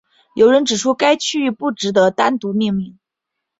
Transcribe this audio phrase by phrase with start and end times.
[0.33, 2.97] 有人指出该区域不值得单独命名。